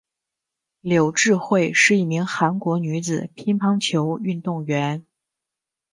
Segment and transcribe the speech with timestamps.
[0.79, 5.05] 柳智惠是一名韩国女子乒乓球运动员。